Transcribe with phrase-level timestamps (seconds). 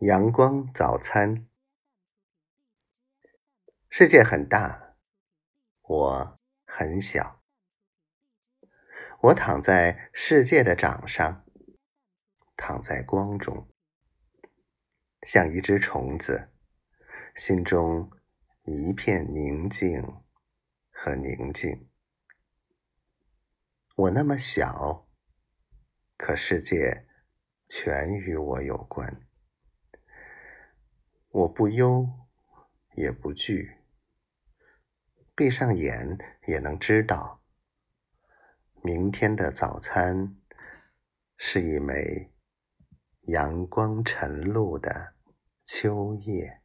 [0.00, 1.46] 阳光早餐。
[3.90, 4.96] 世界很大，
[5.82, 7.42] 我很小。
[9.20, 11.44] 我躺在世界的掌上，
[12.56, 13.68] 躺在光中，
[15.20, 16.50] 像一只虫子，
[17.36, 18.10] 心中
[18.62, 20.02] 一片宁静
[20.90, 21.90] 和宁静。
[23.96, 25.06] 我那么小，
[26.16, 27.06] 可世界
[27.68, 29.26] 全与我有关。
[31.32, 32.08] 我不忧，
[32.96, 33.76] 也不惧，
[35.36, 37.40] 闭上眼也能知道，
[38.82, 40.36] 明天的早餐
[41.36, 42.32] 是一枚
[43.22, 45.14] 阳光晨露的
[45.62, 46.60] 秋叶。